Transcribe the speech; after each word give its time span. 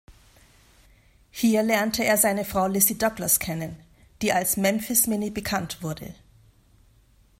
Hier 1.29 1.61
lernte 1.61 2.03
er 2.03 2.17
seine 2.17 2.43
Frau 2.43 2.65
Lizzie 2.65 2.97
Douglas 2.97 3.37
kennen, 3.37 3.75
die 4.23 4.33
als 4.33 4.57
Memphis 4.57 5.05
Minnie 5.05 5.29
bekannt 5.29 5.83
wurde. 5.83 6.15